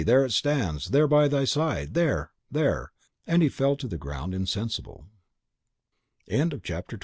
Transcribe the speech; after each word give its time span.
There 0.03 0.25
it 0.25 0.31
stands, 0.31 0.87
there, 0.89 1.05
by 1.07 1.27
thy 1.27 1.45
side, 1.45 1.93
there, 1.93 2.31
there!" 2.49 2.91
And 3.27 3.43
he 3.43 3.49
fell 3.49 3.75
to 3.75 3.87
the 3.87 3.99
ground 3.99 4.33
insensible. 4.33 5.05
CHAPTER 6.27 6.97
5. 6.97 6.99